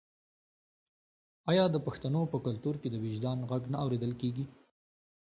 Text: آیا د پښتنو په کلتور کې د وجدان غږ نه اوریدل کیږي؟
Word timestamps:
آیا 1.51 1.65
د 1.71 1.75
پښتنو 1.85 2.21
په 2.31 2.37
کلتور 2.45 2.75
کې 2.81 2.87
د 2.91 2.95
وجدان 3.03 3.37
غږ 3.49 3.63
نه 3.73 3.77
اوریدل 3.83 4.11
کیږي؟ 4.21 4.45